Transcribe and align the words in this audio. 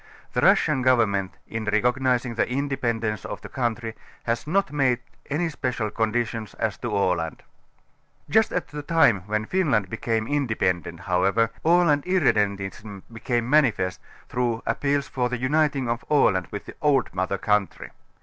The 0.33 0.41
Russian 0.41 0.81
govern 0.81 1.11
ment 1.11 1.37
in 1.47 1.65
recognizing 1.65 2.33
the 2.33 2.49
independence 2.49 3.23
of 3.23 3.41
the 3.41 3.49
countrj', 3.49 3.93
has 4.23 4.47
not 4.47 4.71
made 4.73 4.97
any 5.29 5.47
special 5.47 5.91
conditions 5.91 6.55
as 6.55 6.75
to 6.79 6.89
Aland. 6.91 7.43
Just 8.27 8.51
at 8.51 8.69
the 8.69 8.81
time 8.81 9.21
when 9.27 9.45
Finland 9.45 9.91
became 9.91 10.25
independent, 10.27 11.01
how 11.01 11.21
ever, 11.21 11.51
Aland 11.63 12.03
irredentism 12.05 13.03
became 13.13 13.47
manifest 13.47 14.01
through 14.27 14.63
appeals 14.65 15.07
for 15.07 15.29
the 15.29 15.37
uniting 15.37 15.87
of 15.87 16.03
Aland 16.09 16.47
with 16.49 16.65
the 16.65 16.73
old 16.81 17.13
mother 17.13 17.37
country. 17.37 17.91